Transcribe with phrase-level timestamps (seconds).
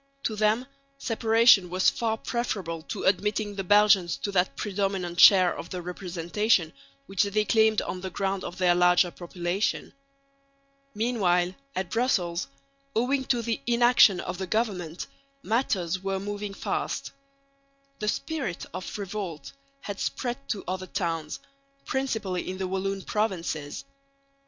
[0.23, 0.65] To them
[0.97, 6.73] separation was far preferable to admitting the Belgians to that predominant share of the representation
[7.05, 9.93] which they claimed on the ground of their larger population.
[10.95, 12.47] Meanwhile at Brussels,
[12.95, 15.05] owing to the inaction of the government,
[15.43, 17.11] matters were moving fast.
[17.99, 21.39] The spirit of revolt had spread to other towns,
[21.85, 23.85] principally in the Walloon provinces.